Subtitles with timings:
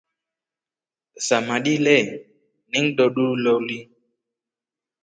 [1.27, 1.95] Samadii le
[2.71, 3.77] ningdoodu loli.